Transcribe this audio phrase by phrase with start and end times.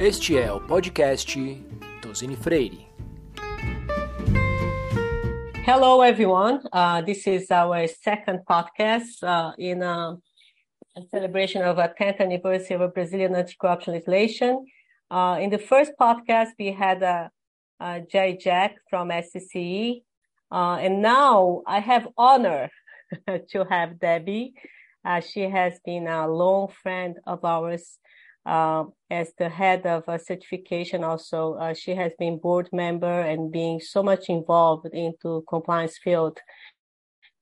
[0.00, 1.36] Este é o podcast
[2.00, 2.86] Tozzini Freire.
[5.66, 6.60] Hello, everyone.
[6.72, 10.16] Uh, this is our second podcast uh, in a,
[10.96, 14.64] a, celebration of a 10th anniversary of Brazilian anti-corruption legislation.
[15.10, 17.28] Uh, in the first podcast, we had uh,
[17.80, 20.04] uh, Gerry Zack from SCCE,
[20.52, 22.70] uh, and now I have honor
[23.50, 24.54] to have Debbie.
[25.04, 27.98] Uh, she has been a long friend of ours
[28.48, 31.04] uh, as the head of certification.
[31.04, 36.38] Also, uh, she has been board member and being so much involved into compliance field,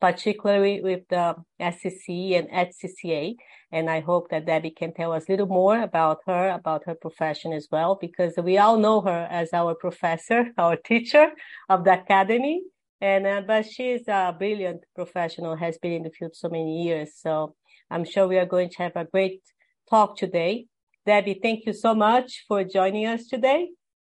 [0.01, 3.37] particularly with the SCCE and HCCA.
[3.71, 6.95] And I hope that Debbie can tell us a little more about her, about her
[6.95, 11.31] profession as well, because we all know her as our professor, our teacher
[11.69, 12.63] of the academy.
[13.01, 17.13] And uh, but she's a brilliant professional, has been in the field so many years.
[17.17, 17.55] So
[17.91, 19.43] I'm sure we are going to have a great
[19.89, 20.67] talk today.
[21.07, 23.69] Debbie, thank you so much for joining us today.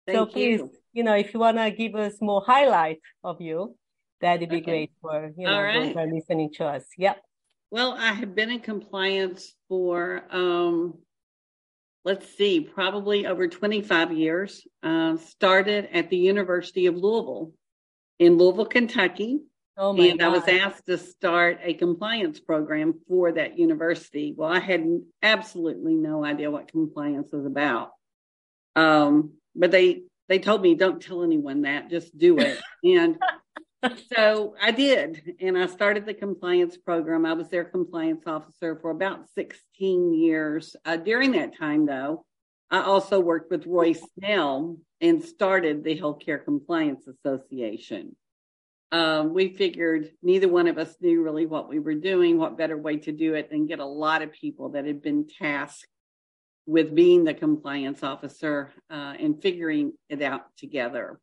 [0.06, 0.72] Thank so please, you.
[0.92, 3.78] you know, if you want to give us more highlight of you,
[4.20, 4.62] that'd be Okay.
[4.62, 6.84] great for you know All those who are listening to us.
[6.98, 7.18] Yep.
[7.72, 11.00] Well, I have been in compliance for, um,
[12.04, 14.68] let's see, probably over 25 years.
[14.84, 17.54] Uh, started at the University of Louisville
[18.20, 19.40] in Louisville, Kentucky.
[19.82, 24.32] Oh my and I was asked to start a compliance program for that university.
[24.38, 24.86] Well, I had
[25.24, 27.90] absolutely no idea what compliance was about.
[28.76, 32.62] Um, but they, they told me, don't tell anyone that, just do it.
[32.84, 33.18] and
[34.16, 37.26] so I did, and I started the compliance program.
[37.26, 40.76] I was their compliance officer for about 16 years.
[40.86, 42.24] Uh, during that time, though,
[42.70, 48.16] I also worked with Roy Snell and started the Healthcare Compliance Association.
[48.92, 52.78] Um, we figured neither one of us knew really what we were doing, what better
[52.78, 55.88] way to do it than get a lot of people that had been tasked
[56.66, 61.20] with being the compliance officer uh, and figuring it out together.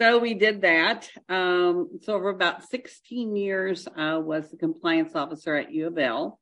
[0.00, 1.10] So we did that.
[1.28, 6.38] Um, so for about 16 years, I was the compliance officer at U of L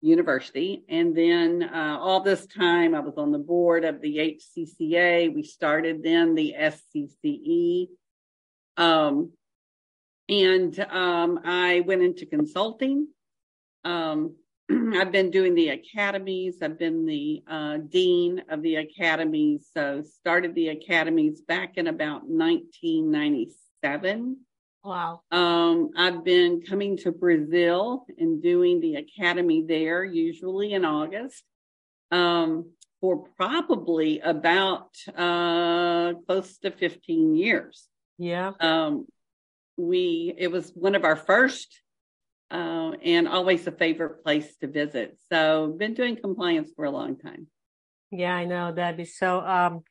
[0.00, 0.84] University.
[0.88, 5.34] And then uh, all this time, I was on the board of the HCCA.
[5.34, 7.88] We started then the SCCE.
[8.76, 9.32] Um,
[10.28, 13.08] and um, I went into consulting.
[13.84, 14.34] Um,
[14.70, 16.56] I've been doing the academies.
[16.62, 19.68] I've been the uh, dean of the academies.
[19.72, 24.38] So started the academies back in about 1997.
[24.82, 25.20] Wow.
[25.30, 31.42] Um, I've been coming to Brazil and doing the academy there, usually in August,
[32.10, 32.70] um,
[33.00, 37.88] for probably about uh, close to 15 years
[38.18, 38.52] Yeah.
[38.60, 39.06] um,
[39.76, 41.80] we it was one of our first
[42.50, 45.18] uh, and always a favorite place to visit.
[45.32, 47.48] So been doing compliance for a long time.
[48.10, 49.04] Yeah, I know, Debbie.
[49.04, 49.82] So, um,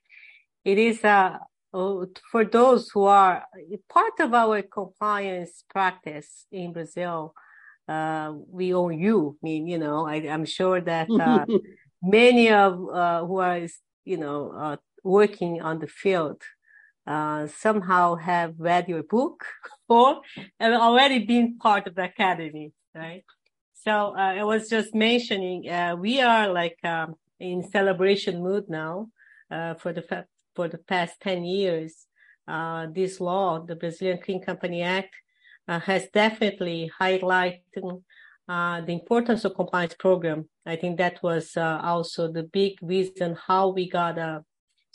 [0.63, 1.37] it is, uh,
[1.73, 3.43] oh, for those who are
[3.89, 7.33] part of our compliance practice in Brazil,
[7.87, 9.37] uh, we owe you.
[9.43, 11.45] I mean, you know, I, I'm sure that, uh,
[12.01, 13.67] many of, uh, who are,
[14.05, 16.41] you know, uh, working on the field,
[17.05, 19.45] uh, somehow have read your book
[19.87, 20.21] or
[20.59, 23.23] have already been part of the academy, right?
[23.73, 29.07] So, uh, I was just mentioning, uh, we are like, um, in celebration mood now
[29.51, 30.25] uh, for the fa-
[30.55, 32.07] for the past 10 years.
[32.47, 35.13] Uh, this law, the Brazilian Clean Company Act,
[35.67, 38.01] uh, has definitely highlighted
[38.47, 40.47] uh, the importance of compliance program.
[40.65, 44.41] I think that was also the big reason how we got uh,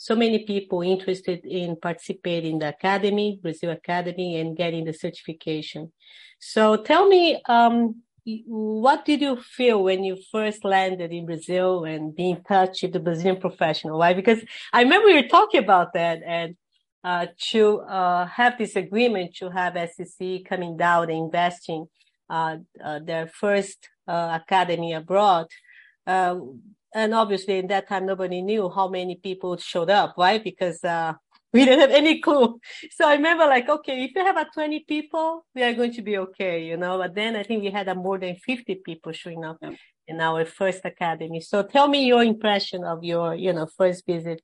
[0.01, 5.91] so many people interested in participating in the academy, Brazil Academy, and getting the certification.
[6.39, 8.01] So tell me, um,
[8.47, 12.93] what did you feel when you first landed in Brazil and be in touch with
[12.93, 13.99] the Brazilian professional?
[13.99, 14.15] Why?
[14.15, 14.39] Because
[14.73, 16.55] I remember you were talking about that and
[17.03, 21.85] uh, to uh, have this agreement to have SCCE coming down and investing
[22.27, 25.45] uh, uh, their first uh, academy abroad.
[26.93, 30.43] And obviously, in that time, nobody knew how many people showed up, right?
[30.43, 31.13] Because uh,
[31.53, 32.59] we didn't have any clue.
[32.91, 36.01] So I remember like, okay, if you have a 20 people, we are going to
[36.01, 39.11] be okay, you know, but then I think we had a more than 50 people
[39.11, 39.57] showing up
[40.07, 41.39] in our first academy.
[41.41, 44.41] So tell me your impression of your, you know, first visit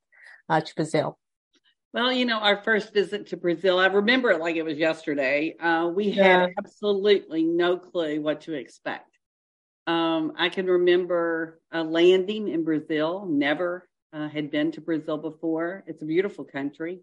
[0.49, 1.17] uh, to Brazil.
[1.93, 5.55] Well, you know, our first visit to Brazil, I remember it like it was yesterday.
[5.59, 6.41] Uh, we Yeah.
[6.41, 9.16] had absolutely no clue what to expect.
[9.87, 15.83] Um, I can remember uh, landing in Brazil, never uh, had been to Brazil before.
[15.87, 16.99] It's a beautiful country.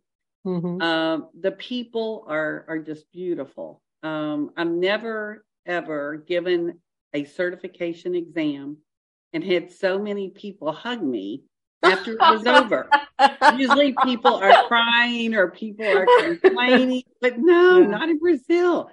[0.46, 0.82] Mm-hmm.
[0.82, 3.81] Um, the people are are just beautiful.
[4.02, 6.81] Um, I'm never ever given
[7.14, 8.76] a certification exam
[9.32, 11.44] and had so many people hug me
[11.82, 12.88] after it was over.
[13.56, 16.06] Usually people are crying or people are
[16.42, 18.90] complaining, but no, not in Brazil.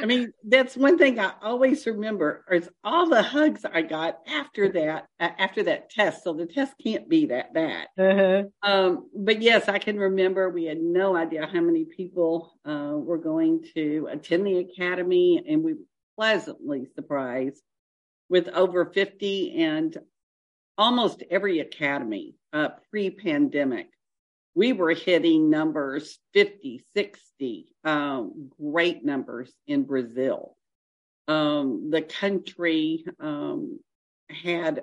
[0.00, 4.68] I mean, that's one thing I always remember is all the hugs I got after
[4.70, 6.24] that, after that test.
[6.24, 7.88] So the test can't be that bad.
[7.98, 8.44] Uh-huh.
[8.62, 13.18] Um, but yes, I can remember we had no idea how many people uh, were
[13.18, 15.80] going to attend the academy, and we were
[16.16, 17.62] pleasantly surprised
[18.28, 19.96] with over 50 and
[20.78, 23.88] almost every academy uh, pre-pandemic
[24.56, 30.56] we were hitting numbers 50, 60, um, great numbers in Brazil.
[31.28, 33.78] Um, the country um,
[34.30, 34.82] had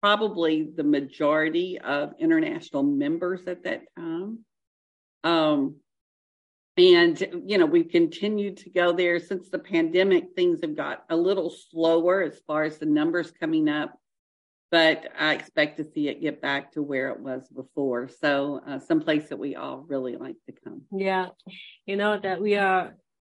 [0.00, 4.38] probably the majority of international members at that time.
[5.24, 5.76] Um,
[6.78, 10.28] and, you know, we've continued to go there since the pandemic.
[10.34, 13.99] Things have got a little slower as far as the numbers coming up
[14.70, 18.08] but I expect to see it get back to where it was before.
[18.08, 20.82] So, uh, someplace that we all really like to come.
[20.92, 21.28] Yeah,
[21.86, 22.96] you know that we are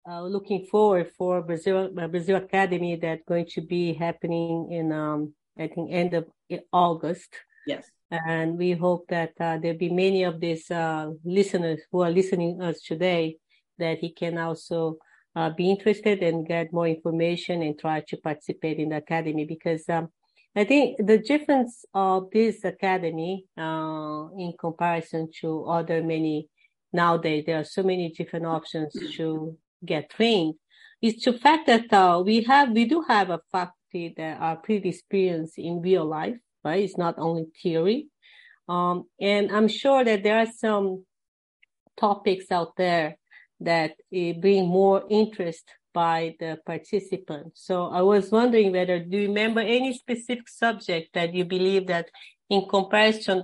[0.10, 5.33] uh, looking forward for Brazil uh, Brazil Academy that's going to be happening in um,
[5.57, 6.25] I think end of
[6.72, 7.30] August.
[7.68, 7.89] Yes.
[8.12, 12.62] And we hope that uh, there'll be many of these uh, listeners who are listening
[12.62, 13.38] us today
[13.77, 14.98] that he can also
[15.36, 19.88] uh, be interested and get more information and try to participate in the academy because
[19.88, 20.10] um,
[20.56, 26.50] I think the difference of this academy uh, in comparison to other many
[26.92, 30.56] nowadays, there are so many different options to get trained,
[31.01, 34.89] is the fact that uh, we have we do have a faculty that are pretty
[34.89, 36.83] experienced in real life, right?
[36.83, 38.07] It's not only theory,
[38.68, 41.06] um, and I'm sure that there are some
[41.98, 43.18] topics out there
[43.62, 47.61] that uh, bring more interest by the participants.
[47.65, 52.07] So I was wondering whether do you remember any specific subject that you believe that
[52.49, 53.43] in comparison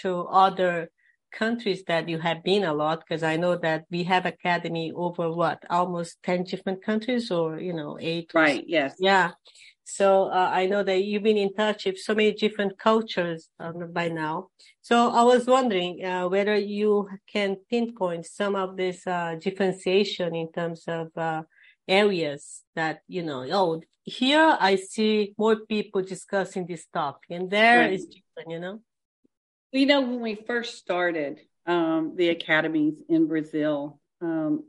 [0.00, 0.90] to other
[1.32, 5.32] countries that you have been a lot because I know that we have academy over
[5.32, 9.30] what almost 10 different countries or you know eight right yes yeah
[9.84, 13.92] so uh, I know that you've been in touch with so many different cultures um,
[13.92, 14.48] by now.
[14.80, 20.52] So I was wondering uh, whether you can pinpoint some of this uh, differentiation in
[20.52, 21.42] terms of uh,
[21.88, 27.80] areas that, you know, oh, here I see more people discussing this topic and there
[27.80, 27.92] right.
[27.92, 28.80] is different, you know?
[29.72, 34.64] You know, when we first started um, the academies in Brazil, um,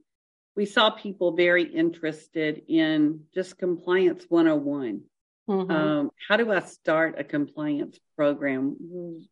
[0.56, 5.02] we saw people very interested in just compliance 101.
[5.50, 5.72] Mm-hmm.
[5.72, 8.78] Um, how do I start a compliance program?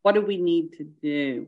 [0.02, 1.46] What do we need to do?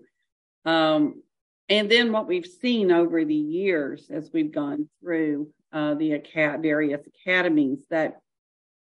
[0.64, 1.22] Um,
[1.68, 6.62] and then what we've seen over the years as we've gone through uh, the acad-
[6.62, 8.20] various academies that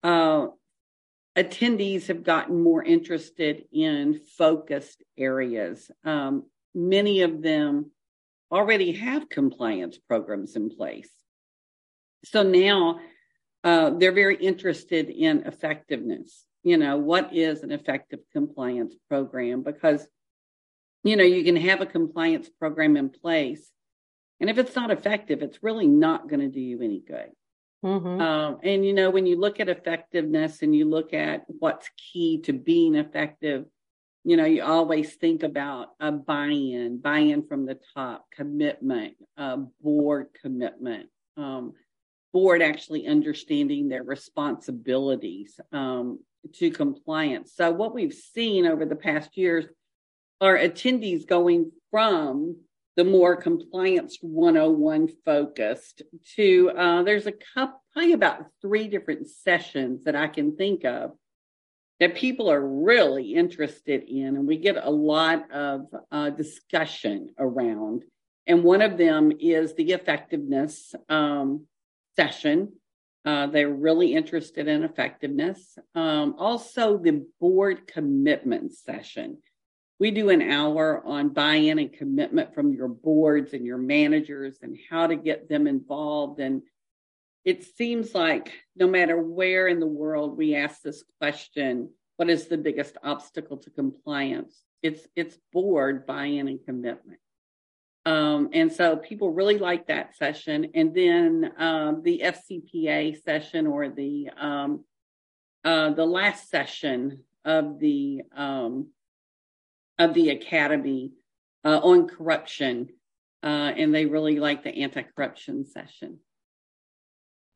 [0.04, 0.46] uh,
[1.36, 5.90] attendees have gotten more interested in focused areas.
[6.04, 6.44] Um,
[6.74, 7.90] many of them
[8.50, 11.10] already have compliance programs in place.
[12.24, 13.00] So now
[13.64, 16.44] uh, they're very interested in effectiveness.
[16.62, 19.62] You know, what is an effective compliance program?
[19.62, 20.06] Because,
[21.02, 23.68] you know, you can have a compliance program in place
[24.40, 27.30] and if it's not effective, it's really not going to do you any good.
[27.84, 28.20] Mm-hmm.
[28.20, 32.40] Um, and, you know, when you look at effectiveness and you look at what's key
[32.42, 33.66] to being effective,
[34.24, 39.14] you know, you always think about a buy in, buy in from the top, commitment,
[39.36, 41.72] uh, board commitment, um,
[42.32, 46.18] board actually understanding their responsibilities um,
[46.54, 47.52] to compliance.
[47.54, 49.66] So, what we've seen over the past years
[50.40, 52.56] are attendees going from
[52.98, 56.02] the more compliance 101 focused
[56.34, 61.12] to uh, there's a couple probably about three different sessions that i can think of
[62.00, 68.04] that people are really interested in and we get a lot of uh, discussion around.
[68.46, 71.66] And one of them is the effectiveness um,
[72.16, 72.72] session.
[73.24, 75.76] Uh, they're really interested in effectiveness.
[75.94, 79.38] Um, also the board commitment session
[79.98, 84.78] we do an hour on buy-in and commitment from your boards and your managers and
[84.88, 86.38] how to get them involved.
[86.40, 86.62] And
[87.44, 92.48] it seems like no matter where in the world we ask this question what is
[92.48, 94.52] the biggest obstacle to compliance?
[94.82, 97.20] It's it's board buy-in and commitment.
[98.04, 100.72] Um, and so people really like that session.
[100.74, 104.84] And then um, the fcpa session or the um,
[105.64, 108.88] uh, the last session of the um,
[109.98, 111.12] of the academy
[111.64, 112.88] uh, on corruption,
[113.42, 116.18] uh, and they really like the anti-corruption session.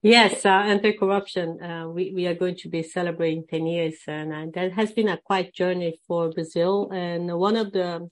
[0.03, 1.63] Yes, uh, anti-corruption.
[1.63, 5.09] Uh, we we are going to be celebrating ten years, and uh, that has been
[5.09, 6.91] a quite journey for Brazil.
[6.93, 8.09] And one of the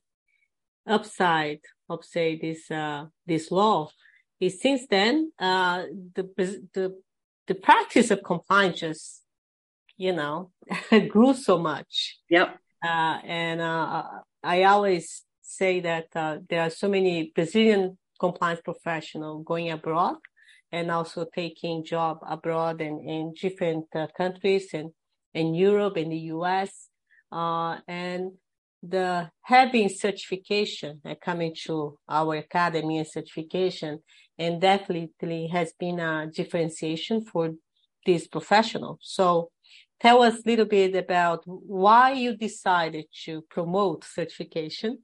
[0.87, 3.91] upside of say this uh, this law
[4.39, 5.83] is since then uh,
[6.15, 6.29] the
[6.75, 6.97] the
[7.49, 9.23] the practice of compliance just
[9.97, 10.53] you know
[11.09, 12.19] grew so much.
[12.29, 12.57] Yep.
[12.83, 13.63] Uh, and
[14.43, 16.07] I always say that
[16.49, 20.17] there are so many Brazilian compliance professionals going abroad
[20.73, 24.91] and also taking job abroad and in different uh, countries and
[25.35, 26.89] in Europe and the US.
[27.33, 28.33] Uh, and
[28.83, 34.01] the having certification uh, coming to our academy and certification
[34.39, 37.51] and definitely has been a differentiation for
[38.07, 38.99] these professionals.
[39.03, 39.51] So
[40.01, 44.99] tell us a little bit about why you decided to promote certification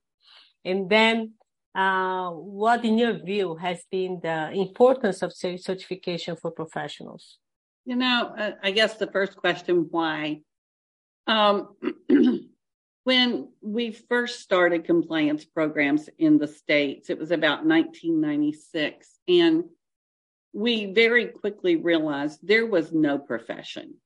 [0.67, 1.35] and then
[1.77, 7.39] uh, what, in your view, has been the importance of certification for professionals?
[7.85, 10.41] You know, uh, I guess the first question, why?
[11.27, 11.77] Um,
[13.05, 19.09] when we first started compliance programs in the States, it was about 1996.
[19.29, 19.65] And
[20.55, 23.97] we very quickly realized there was no profession.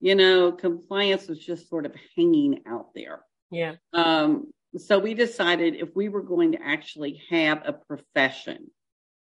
[0.00, 3.20] You know, compliance was just sort of hanging out there.
[3.50, 3.74] Yeah.
[3.92, 8.70] Um, so we decided if we were going to actually have a profession,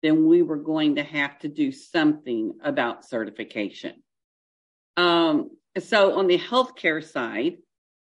[0.02, 3.94] then we were going to have to do something about certification.
[4.96, 7.58] Um, so on the healthcare side,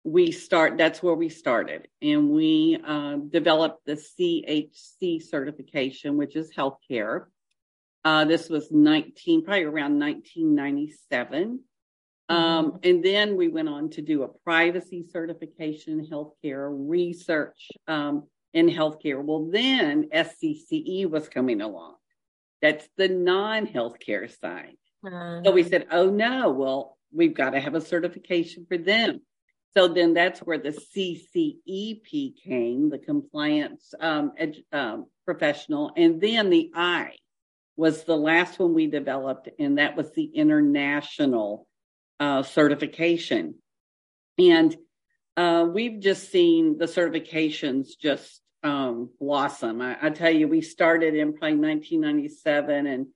[0.05, 6.51] we start, that's where we started and we uh, developed the CHC certification, which is
[6.55, 7.27] healthcare.
[8.05, 11.61] Uh, this was 19, probably around 1997.
[12.31, 18.29] Um, and then we went on to do a privacy certification in healthcare, research um,
[18.55, 19.23] in healthcare.
[19.23, 21.97] Well, then SCCE was coming along.
[22.63, 24.77] That's the non healthcare side.
[25.05, 25.43] Uh-huh.
[25.45, 29.23] So we said, oh no, well, we've got to have a certification for them.
[29.75, 34.33] So then that's where the CCEP came, the compliance um,
[34.73, 35.91] um, professional.
[35.97, 37.13] And then the I
[37.77, 41.67] was the last one we developed, and that was the international
[42.21, 43.55] uh, certification.
[44.39, 44.77] And
[45.37, 49.81] uh, we've just seen the certifications just um, blossom.
[49.81, 53.07] I, I, tell you, we started in probably 1997 and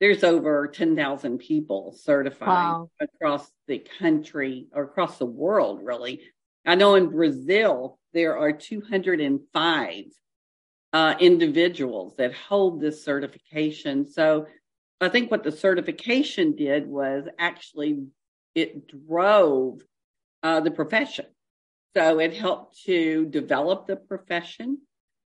[0.00, 2.90] there's over 10,000 people certified wow.
[3.00, 6.22] across the country or across the world, really.
[6.66, 10.04] I know in Brazil, there are 205
[10.92, 14.10] uh, individuals that hold this certification.
[14.10, 14.46] So
[15.00, 18.06] I think what the certification did was actually
[18.54, 19.82] it drove
[20.42, 21.26] uh, the profession.
[21.96, 24.78] So it helped to develop the profession.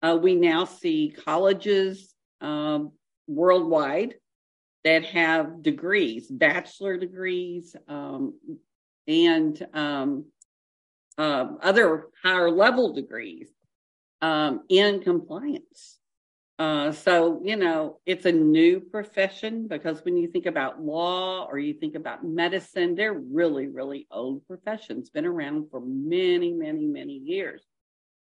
[0.01, 2.91] Uh, we now see colleges um,
[3.27, 4.15] worldwide
[4.83, 8.33] that have degrees, bachelor degrees, um,
[9.07, 10.25] and um,
[11.17, 13.49] uh, other higher level degrees
[14.21, 15.98] um, in compliance.
[16.59, 21.57] Uh, so, you know, it's a new profession because when you think about law or
[21.57, 27.13] you think about medicine, they're really, really old professions, been around for many, many, many
[27.13, 27.63] years.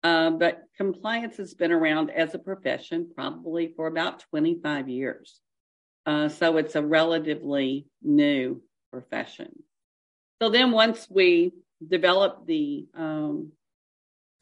[0.04, 5.40] Uh, but compliance has been around as a profession probably for about 25 years.
[6.04, 9.50] Uh, so it's a relatively new profession.
[10.42, 11.52] So then once we
[11.86, 13.52] developed the um,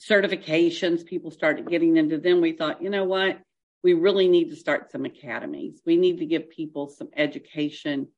[0.02, 2.40] certifications, people started getting into them.
[2.40, 3.38] We thought, you know what?
[3.82, 5.80] We really need to start some academies.
[5.84, 8.08] We need to give people some education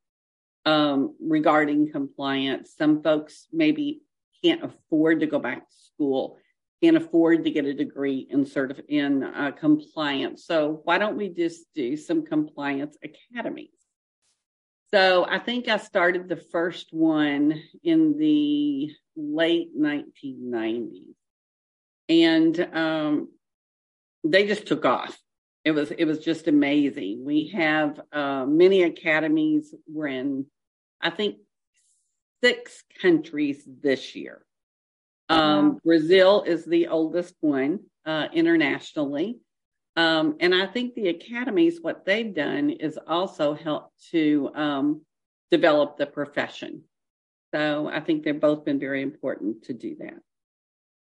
[0.65, 2.75] um, regarding compliance.
[2.77, 4.03] Some folks maybe
[4.43, 6.39] can't afford to go back to school,
[6.83, 10.45] can't afford to get a degree in certif- in uh, compliance.
[10.45, 13.71] So why don't we just do some compliance academies?
[14.91, 21.15] So I think I started the first one in the late 1990s,
[22.09, 23.29] and um,
[24.25, 25.19] they just took off
[25.69, 27.27] it was it was just amazing.
[27.27, 29.75] We have uh, many academies.
[29.87, 30.47] We're in,
[30.99, 31.37] I think,
[32.43, 34.47] six countries this year.
[35.29, 35.81] Um, wow.
[35.85, 39.41] Brazil is the oldest one uh, internationally.
[39.95, 45.03] Um, and I think the academies, what they've done is also help to um,
[45.51, 46.85] develop the profession.
[47.55, 50.15] So I think they've both been very important to do that.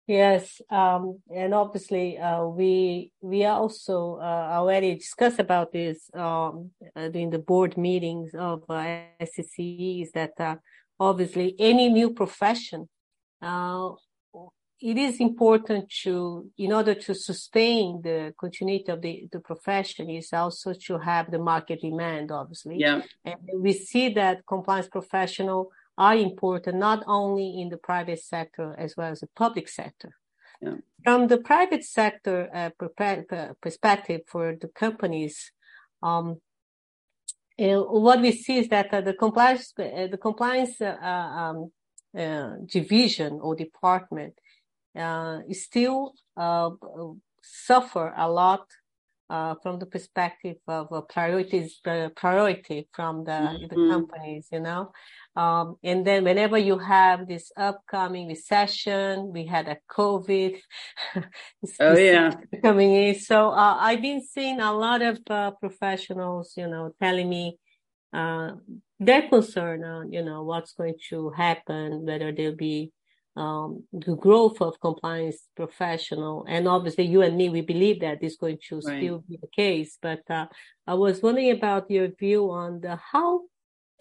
[0.07, 7.09] Yes, um, and obviously uh, we we also uh, already discussed about this um, uh,
[7.09, 10.03] during the board meetings of uh, SCCE.
[10.03, 10.57] Is that uh,
[11.01, 12.89] obviously any new profession
[13.43, 13.91] uh,
[14.81, 20.33] it is important to, in order to sustain the continuity of the, the profession, is
[20.33, 22.77] also to have the market demand, obviously.
[22.79, 23.01] Yeah.
[23.25, 28.97] And we see that compliance professional are important not only in the private sector as
[28.97, 30.11] well as the public sector.
[30.61, 30.77] Yeah.
[31.05, 32.71] From the private sector uh,
[33.61, 35.53] perspective for the companies,
[36.03, 36.41] um,
[37.59, 41.71] uh, what we see is that uh, the compliance, uh, the compliance uh, um,
[42.17, 44.35] uh, division or department
[45.53, 46.15] still
[47.43, 48.67] suffer a lot
[49.29, 51.81] from the perspective of priorities,
[52.17, 53.67] priority from the, mm-hmm.
[53.69, 54.93] the companies, you know.
[55.35, 60.59] Um, and then whenever you have this upcoming recession, we had a COVID.
[61.81, 63.15] oh yeah, coming in.
[63.19, 67.59] So uh, I've been seeing a lot of uh, professionals, you know, telling me
[68.13, 68.53] uh,
[68.99, 72.93] they're concerned on, you know, what's going to happen, whether there'll be
[73.37, 76.45] um, the growth of compliance professional.
[76.49, 78.99] And obviously, you and me, we believe that is going to right.
[78.99, 79.99] still be the case.
[80.01, 80.47] But uh,
[80.87, 83.43] I was wondering about your view on the how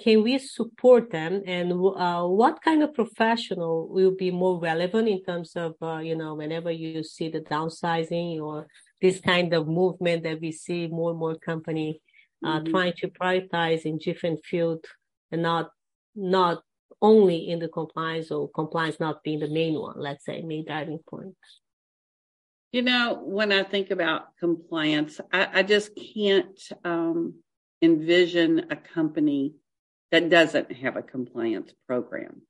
[0.03, 5.23] can we support them and uh, what kind of professional will be more relevant in
[5.23, 8.67] terms of uh, you know whenever you see the downsizing or
[9.01, 12.01] this kind of movement that we see more and more company
[12.45, 12.71] uh, mm-hmm.
[12.71, 14.85] trying to prioritize in different fields
[15.31, 15.69] and not
[16.13, 16.61] not
[17.01, 20.99] only in the compliance or compliance not being the main one let's say main driving
[21.09, 21.35] point
[22.71, 27.35] you know when i think about compliance i, I just can't um,
[27.81, 29.53] envision a company
[30.11, 32.41] that doesn't have a compliance program.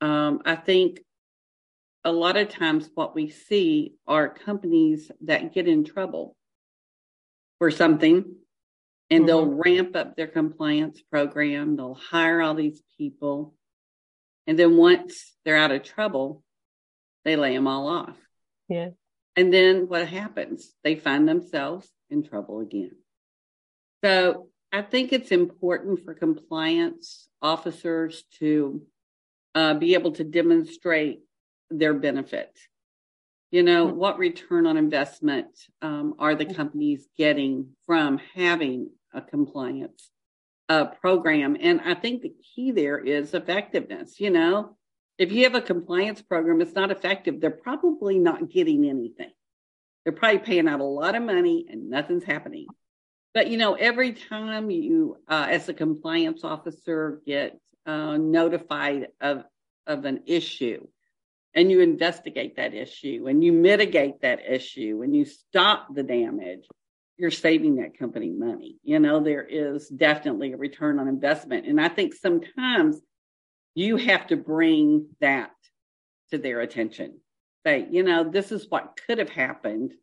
[0.00, 1.00] Um, I think
[2.04, 6.36] a lot of times what we see are companies that get in trouble
[7.58, 8.36] for something
[9.10, 9.26] and mm-hmm.
[9.26, 11.76] they'll ramp up their compliance program.
[11.76, 13.54] They'll hire all these people.
[14.46, 16.42] And then once they're out of trouble,
[17.24, 18.16] they lay them all off.
[18.68, 18.90] Yeah.
[19.36, 20.72] And then what happens?
[20.84, 22.92] They find themselves in trouble again.
[24.04, 28.82] So I think it's important for compliance officers to
[29.54, 31.20] uh, be able to demonstrate
[31.70, 32.50] their benefit.
[33.54, 35.46] You know, what return on investment
[35.80, 40.10] um, are the companies getting from having a compliance
[40.68, 41.56] uh, program?
[41.60, 44.18] And I think the key there is effectiveness.
[44.18, 44.76] You know,
[45.18, 49.30] if you have a compliance program, it's not effective, they're probably not getting anything.
[50.02, 52.66] They're probably paying out a lot of money and nothing's happening.
[53.34, 59.44] But you know, every time you, uh, as a compliance officer, get uh, notified of
[59.86, 60.88] of an issue,
[61.54, 66.66] and you investigate that issue, and you mitigate that issue, and you stop the damage,
[67.16, 68.76] you're saving that company money.
[68.82, 73.00] You know, there is definitely a return on investment, and I think sometimes
[73.74, 75.50] you have to bring that
[76.30, 77.20] to their attention.
[77.66, 79.94] Say, you know, this is what could have happened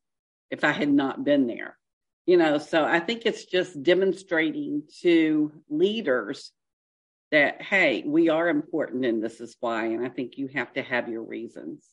[0.49, 1.77] if I had not been there
[2.25, 6.51] you know so i think it's just demonstrating to leaders
[7.31, 10.81] that hey we are important and this is why and i think you have to
[10.81, 11.85] have your reasons.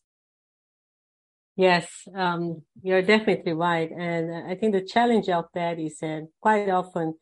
[1.57, 3.91] Yes um, you're definitely right.
[3.91, 7.15] And i think the challenge of that is that quite often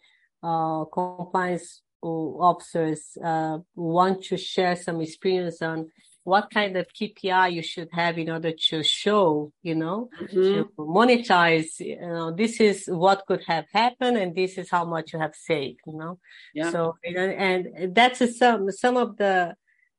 [0.43, 5.91] uh, compliance officers uh, want to share some experience on
[6.27, 10.35] what kind of KPI you should have in order to show, you know, mm-hmm.
[10.35, 15.13] to monetize, you know, this is what could have happened and this is how much
[15.13, 16.19] you have saved, you know.
[16.53, 16.73] Yeah.
[16.73, 19.55] So, and that's a, some, some of the,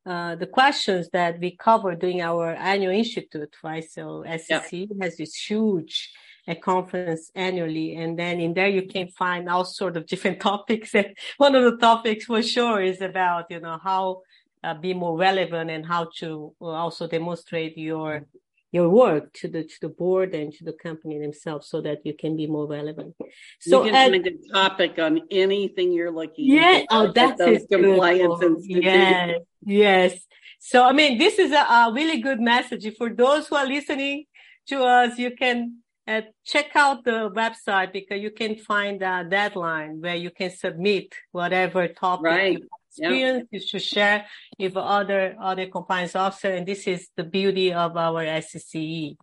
[0.06, 3.90] uh, the questions that we cover during our annual institute, right?
[3.90, 5.06] So SCCE yeah.
[5.06, 6.12] has this huge
[6.48, 7.96] a conference annually.
[7.96, 10.96] And then in there, you can find all sort of different topics.
[10.96, 14.22] And one of the topics for sure is about, you know, how
[14.64, 18.26] uh, be more relevant and how to also demonstrate your
[18.72, 22.14] your work to the to the board and to the company themselves so that you
[22.14, 23.16] can be more relevant.
[23.60, 27.42] So you can find a topic on anything you're looking yeah, oh that's
[27.72, 30.20] compliance Yes, yes.
[30.60, 32.86] So I mean this is a, a, really good message.
[32.98, 34.26] For those who are listening
[34.68, 40.02] to us, you can uh, check out the website because you can find a deadline
[40.02, 42.60] where you can submit whatever topic right.
[43.00, 43.62] Experience yep.
[43.70, 44.26] to share
[44.60, 49.16] with other other compliance officer, and this is the beauty of our SCCE.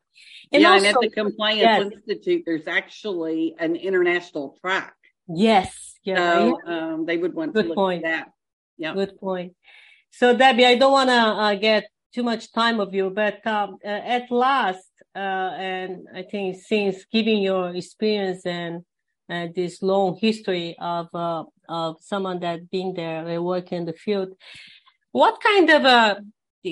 [0.52, 1.92] And yeah, also, and at the Compliance yes.
[1.92, 4.94] Institute, there's actually an international track.
[5.28, 8.04] Yes, yeah, so, um, they would want Good to look point.
[8.04, 8.28] at that.
[8.76, 9.54] Yeah, Good point.
[10.10, 13.78] So Debbie, I don't want to uh, get too much time of you, but um,
[13.84, 18.84] uh, at last, uh, and I think since giving your experience and
[19.28, 23.92] uh, this long history of uh, of someone that been there and work in the
[23.92, 24.34] field.
[25.12, 26.22] What kind of a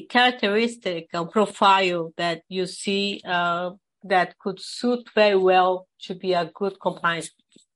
[0.09, 3.71] characteristic or profile that you see uh,
[4.05, 7.31] that could suit very well to be a good compliance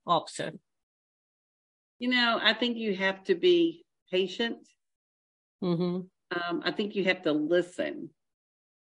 [0.05, 0.51] officer?
[1.99, 4.57] You know, I think you have to be patient.
[5.63, 6.01] Mm-hmm.
[6.37, 8.09] Um, I think you have to listen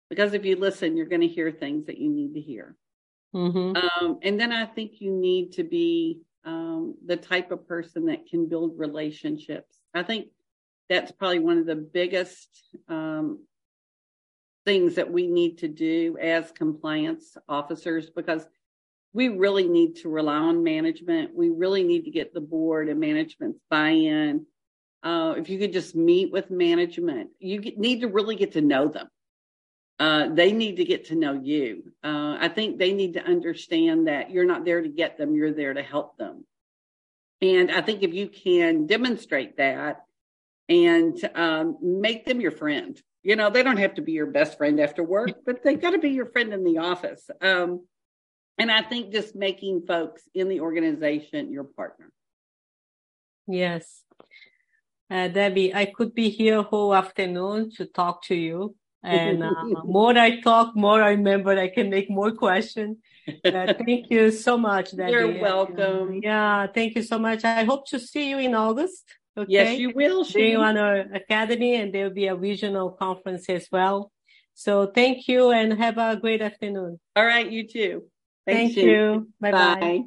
[0.10, 2.76] because if you listen, you're going to hear things that you need to hear.
[3.34, 3.78] Mm-hmm.
[3.78, 6.22] Um, and then I think you need to be
[6.80, 9.78] um, the type of person that can build relationships.
[9.94, 10.28] I think
[10.90, 12.50] that's probably one of the biggest
[12.88, 13.44] um,
[14.66, 18.46] things that we need to do as compliance officers because
[19.14, 21.36] we really need to rely on management.
[21.36, 24.46] We really need to get the board and management's buy-in.
[25.02, 28.88] Uh, if you could just meet with management, you need to really get to know
[28.88, 29.08] them.
[29.98, 31.92] Uh, they need to get to know you.
[32.04, 35.54] Uh, I think they need to understand that you're not there to get them, you're
[35.54, 36.46] there to help them.
[37.42, 40.04] And I think if you can demonstrate that
[40.68, 44.58] and um, make them your friend, you know, they don't have to be your best
[44.58, 47.30] friend after work, but they've got to be your friend in the office.
[47.42, 47.86] Um,
[48.58, 52.12] and I think just making folks in the organization your partner.
[53.48, 54.04] Yes.
[55.10, 59.54] Uh, Debbie, I could be here whole afternoon to talk to you and uh,
[59.86, 61.58] more I talk, more I remember.
[61.58, 62.98] I can make more questions.
[63.46, 65.12] Uh, thank you so much, Debbie.
[65.12, 66.10] You're welcome.
[66.10, 67.46] Uh, yeah, thank you so much.
[67.46, 69.04] I hope to see you in August.
[69.38, 69.52] Okay?
[69.52, 70.26] Yes, you will.
[70.34, 74.12] Being on our academy, and there will be a regional conference as well.
[74.54, 77.00] So thank you, and have a great afternoon.
[77.16, 78.04] All right, you too.
[78.46, 79.30] Thank you.
[79.40, 80.04] Bye bye.